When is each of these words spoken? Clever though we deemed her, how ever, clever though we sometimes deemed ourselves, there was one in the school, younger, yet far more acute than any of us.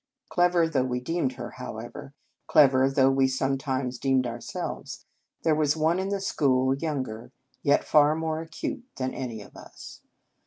Clever 0.29 0.67
though 0.67 0.83
we 0.83 0.99
deemed 0.99 1.33
her, 1.33 1.51
how 1.57 1.77
ever, 1.77 2.15
clever 2.47 2.89
though 2.89 3.11
we 3.11 3.27
sometimes 3.27 3.99
deemed 3.99 4.25
ourselves, 4.25 5.05
there 5.43 5.53
was 5.53 5.77
one 5.77 5.99
in 5.99 6.09
the 6.09 6.19
school, 6.19 6.73
younger, 6.73 7.31
yet 7.61 7.83
far 7.83 8.15
more 8.15 8.41
acute 8.41 8.83
than 8.97 9.13
any 9.13 9.43
of 9.43 9.55
us. 9.55 10.01